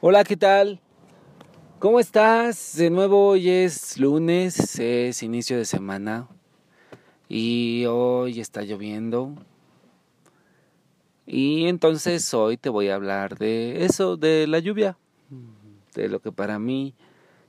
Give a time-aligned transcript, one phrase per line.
[0.00, 0.78] Hola, ¿qué tal?
[1.80, 2.76] ¿Cómo estás?
[2.76, 6.28] De nuevo hoy es lunes, es inicio de semana
[7.28, 9.34] y hoy está lloviendo.
[11.26, 14.96] Y entonces hoy te voy a hablar de eso, de la lluvia,
[15.96, 16.94] de lo que para mí,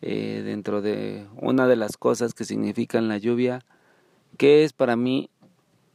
[0.00, 3.60] eh, dentro de una de las cosas que significan la lluvia,
[4.38, 5.28] que es para mí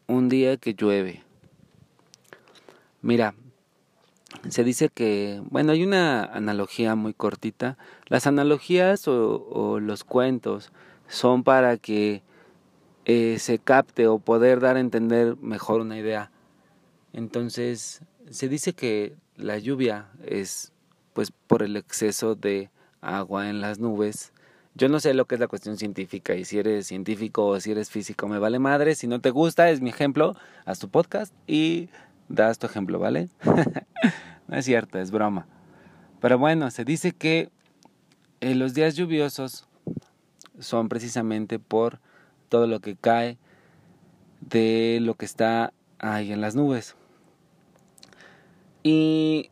[0.05, 1.23] un día que llueve.
[3.02, 3.34] Mira,
[4.49, 7.77] se dice que, bueno, hay una analogía muy cortita.
[8.07, 10.71] Las analogías o, los cuentos
[11.08, 12.23] son para que
[13.05, 16.31] eh, se capte o poder dar a entender mejor una idea.
[17.13, 20.72] Entonces, se dice que la lluvia es
[21.13, 22.70] pues por el exceso de
[23.02, 24.33] agua en las nubes.
[24.73, 27.72] Yo no sé lo que es la cuestión científica y si eres científico o si
[27.72, 28.95] eres físico me vale madre.
[28.95, 31.88] Si no te gusta, es mi ejemplo, haz tu podcast y
[32.27, 33.30] das tu ejemplo, ¿vale?
[34.48, 35.48] no es cierto, es broma.
[36.22, 37.50] Pero bueno, se dice que
[38.42, 39.68] eh, los días lluviosos
[40.60, 42.00] son precisamente por
[42.50, 43.38] todo lo que cae
[44.42, 46.96] de lo que está ahí en las nubes.
[48.84, 49.50] Y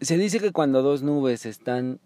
[0.00, 2.00] se dice que cuando dos nubes están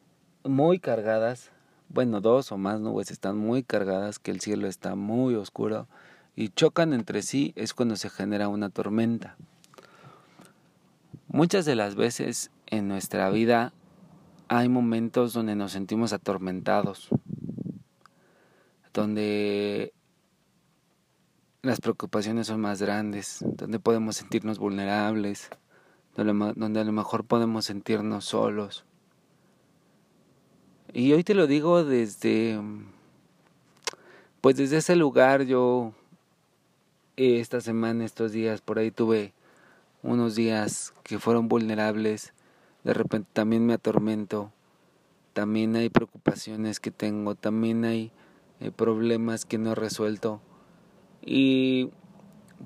[0.44, 1.50] muy cargadas,
[1.88, 5.86] bueno, dos o más nubes están muy cargadas, que el cielo está muy oscuro
[6.34, 9.36] y chocan entre sí, es cuando se genera una tormenta.
[11.32, 13.72] Muchas de las veces en nuestra vida
[14.48, 17.08] hay momentos donde nos sentimos atormentados,
[18.92, 19.94] donde
[21.62, 25.48] las preocupaciones son más grandes, donde podemos sentirnos vulnerables,
[26.14, 28.84] donde a lo mejor podemos sentirnos solos.
[30.92, 32.60] Y hoy te lo digo desde,
[34.42, 35.94] pues desde ese lugar yo,
[37.16, 39.32] esta semana, estos días, por ahí tuve
[40.02, 42.32] unos días que fueron vulnerables,
[42.84, 44.52] de repente también me atormento,
[45.32, 48.12] también hay preocupaciones que tengo, también hay
[48.60, 50.40] eh, problemas que no he resuelto.
[51.24, 51.90] Y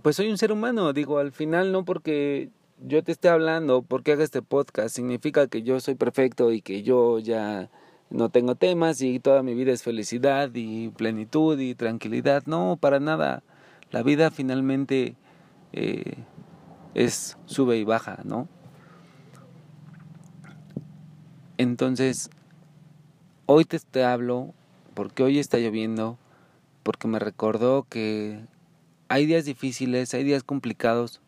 [0.02, 2.50] pues soy un ser humano, digo, al final no porque
[2.84, 6.82] yo te esté hablando, porque haga este podcast, significa que yo soy perfecto y que
[6.82, 7.70] yo ya
[8.10, 12.44] no tengo temas y toda mi vida es felicidad y plenitud y tranquilidad.
[12.46, 13.42] No, para nada.
[13.90, 15.16] La vida finalmente
[15.72, 16.16] eh,
[16.96, 18.48] es sube y baja, ¿no?
[21.58, 22.30] Entonces,
[23.44, 24.54] hoy te, hablo
[24.94, 26.18] porque hoy está lloviendo,
[26.82, 28.40] porque me recordó que
[29.08, 31.20] hay días difíciles, hay días complicados,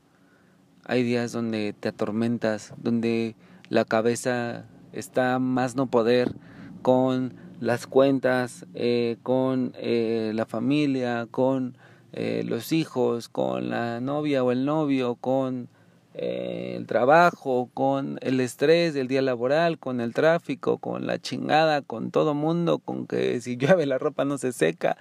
[0.84, 3.36] hay días donde te atormentas, donde
[3.68, 6.34] la cabeza está más no poder
[6.80, 11.76] con las cuentas, eh, con eh, la familia, con
[12.12, 15.68] eh, los hijos, con la novia o el novio, con
[16.14, 21.82] eh, el trabajo, con el estrés del día laboral, con el tráfico, con la chingada,
[21.82, 24.96] con todo mundo, con que si llueve la ropa no se seca.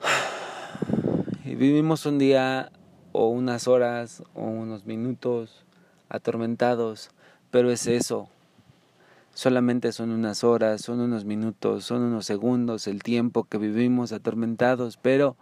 [1.44, 2.70] Y vivimos un día
[3.10, 5.64] o unas horas o unos minutos
[6.08, 7.10] atormentados,
[7.50, 8.28] pero es eso,
[9.34, 14.98] Solamente son unas horas, son unos minutos, son unos segundos el tiempo que vivimos atormentados,
[14.98, 15.36] pero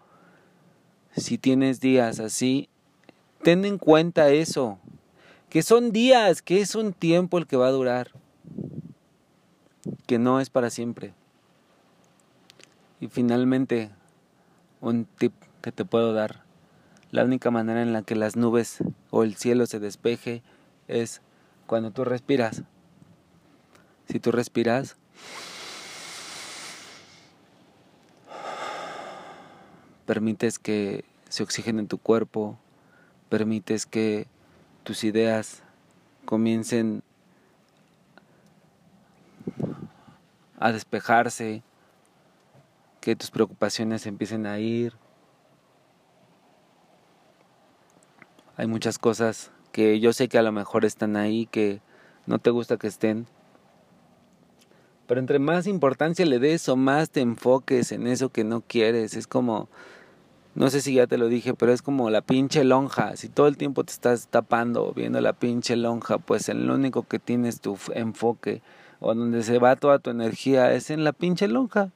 [1.16, 2.68] si tienes días así,
[3.42, 4.78] ten en cuenta eso,
[5.48, 8.12] que son días, que es un tiempo el que va a durar,
[10.06, 11.12] que no es para siempre.
[13.00, 13.90] Y finalmente,
[14.80, 16.44] un tip que te puedo dar,
[17.10, 18.78] la única manera en la que las nubes
[19.10, 20.44] o el cielo se despeje
[20.86, 21.22] es
[21.66, 22.62] cuando tú respiras.
[24.10, 24.96] Si tú respiras,
[30.04, 32.58] permites que se oxigene en tu cuerpo,
[33.28, 34.26] permites que
[34.82, 35.62] tus ideas
[36.24, 37.04] comiencen
[40.58, 41.62] a despejarse,
[43.00, 44.92] que tus preocupaciones empiecen a ir.
[48.56, 51.80] Hay muchas cosas que yo sé que a lo mejor están ahí, que
[52.26, 53.28] no te gusta que estén,
[55.10, 59.16] pero entre más importancia le des o más te enfoques en eso que no quieres,
[59.16, 59.68] es como,
[60.54, 63.16] no sé si ya te lo dije, pero es como la pinche lonja.
[63.16, 67.18] Si todo el tiempo te estás tapando viendo la pinche lonja, pues el único que
[67.18, 68.62] tienes tu enfoque
[69.00, 71.90] o donde se va toda tu energía es en la pinche lonja.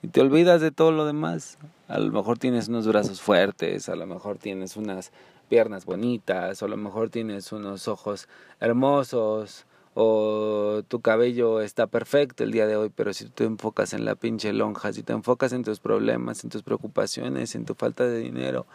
[0.00, 1.58] Y te olvidas de todo lo demás.
[1.88, 5.12] A lo mejor tienes unos brazos fuertes, a lo mejor tienes unas
[5.50, 8.30] piernas bonitas, o a lo mejor tienes unos ojos
[8.60, 13.92] hermosos, o tu cabello está perfecto el día de hoy, pero si tú te enfocas
[13.92, 17.74] en la pinche lonja, si te enfocas en tus problemas, en tus preocupaciones, en tu
[17.74, 18.66] falta de dinero,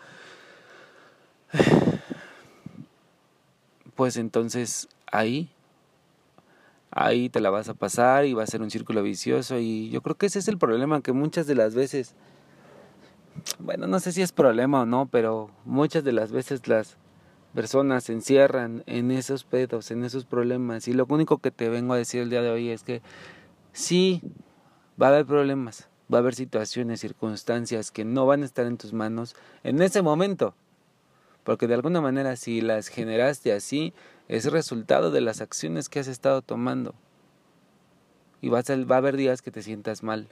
[3.95, 5.49] pues entonces ahí
[6.91, 9.59] ahí te la vas a pasar y va a ser un círculo vicioso.
[9.59, 12.15] Y yo creo que ese es el problema que muchas de las veces
[13.59, 16.97] bueno, no sé si es problema o no, pero muchas de las veces las
[17.53, 21.93] personas se encierran en esos pedos, en esos problemas y lo único que te vengo
[21.93, 23.01] a decir el día de hoy es que
[23.73, 24.21] sí
[25.01, 28.77] va a haber problemas, va a haber situaciones, circunstancias que no van a estar en
[28.77, 30.53] tus manos en ese momento.
[31.43, 33.93] Porque de alguna manera si las generaste así,
[34.27, 36.93] es resultado de las acciones que has estado tomando.
[38.41, 40.27] Y vas a, va a haber días que te sientas mal.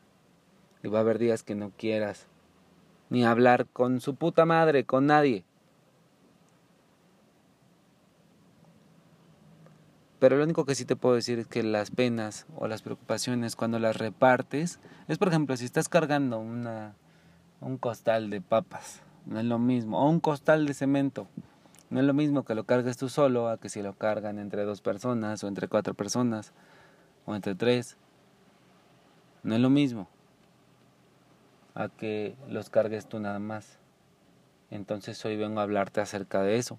[0.83, 2.27] Y va a haber días que no quieras.
[3.09, 5.43] Ni hablar con su puta madre, con nadie.
[10.19, 13.55] Pero lo único que sí te puedo decir es que las penas o las preocupaciones
[13.55, 16.95] cuando las repartes, es por ejemplo si estás cargando una,
[17.61, 21.27] un costal de papas, no es lo mismo, o un costal de cemento,
[21.89, 24.63] no es lo mismo que lo cargues tú solo a que si lo cargan entre
[24.63, 26.51] dos personas o entre cuatro personas
[27.25, 27.95] o entre tres.
[29.43, 30.09] No es lo mismo
[31.75, 33.79] a que los cargues tú nada más.
[34.69, 36.77] Entonces hoy vengo a hablarte acerca de eso.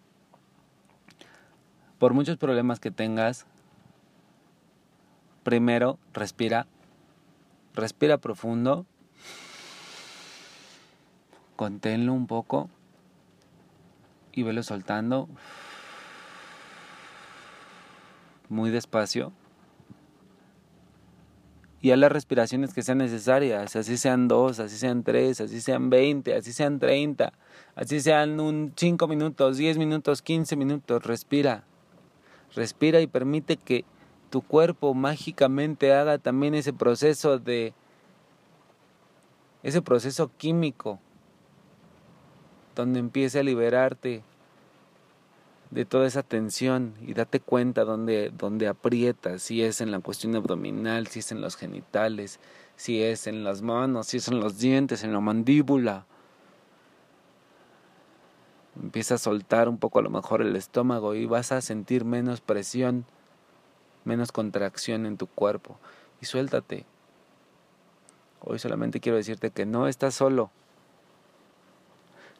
[1.98, 3.44] Por muchos problemas que tengas,
[5.42, 6.66] primero respira,
[7.74, 8.86] respira profundo,
[11.56, 12.70] conténlo un poco
[14.32, 15.28] y velo soltando
[18.48, 19.32] muy despacio.
[21.80, 25.90] Y a las respiraciones que sean necesarias, así sean dos, así sean tres, así sean
[25.90, 27.32] veinte, así sean treinta,
[27.74, 31.67] así sean un cinco minutos, diez minutos, quince minutos, respira.
[32.54, 33.84] Respira y permite que
[34.30, 37.72] tu cuerpo mágicamente haga también ese proceso de
[39.62, 41.00] ese proceso químico
[42.74, 44.22] donde empiece a liberarte
[45.70, 50.34] de toda esa tensión y date cuenta donde, donde aprietas, si es en la cuestión
[50.36, 52.40] abdominal, si es en los genitales,
[52.76, 56.06] si es en las manos, si es en los dientes, en la mandíbula.
[58.82, 62.40] Empieza a soltar un poco a lo mejor el estómago y vas a sentir menos
[62.40, 63.04] presión,
[64.04, 65.78] menos contracción en tu cuerpo.
[66.20, 66.86] Y suéltate.
[68.40, 70.50] Hoy solamente quiero decirte que no estás solo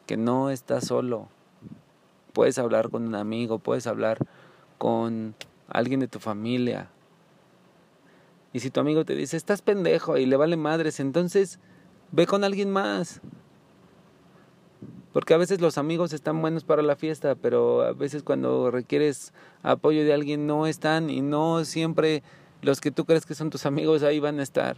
[0.08, 1.28] que no estás solo.
[2.32, 4.26] Puedes hablar con un amigo, puedes hablar
[4.78, 5.34] con
[5.68, 6.88] alguien de tu familia.
[8.54, 11.60] Y si tu amigo te dice, estás pendejo y le vale madres, entonces
[12.10, 13.20] ve con alguien más.
[15.18, 19.32] Porque a veces los amigos están buenos para la fiesta, pero a veces cuando requieres
[19.64, 22.22] apoyo de alguien no están y no siempre
[22.62, 24.76] los que tú crees que son tus amigos ahí van a estar.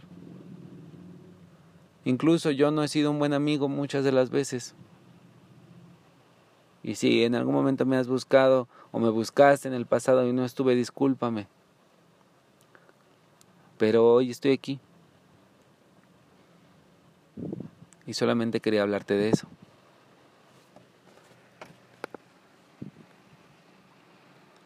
[2.05, 4.73] Incluso yo no he sido un buen amigo muchas de las veces.
[6.81, 10.33] Y si en algún momento me has buscado o me buscaste en el pasado y
[10.33, 11.45] no estuve, discúlpame.
[13.77, 14.79] Pero hoy estoy aquí.
[18.07, 19.47] Y solamente quería hablarte de eso.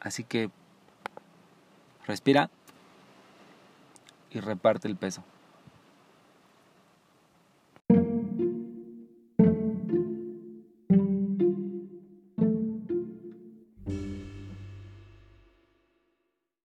[0.05, 0.51] Así que
[2.05, 2.51] respira
[4.29, 5.23] y reparte el peso.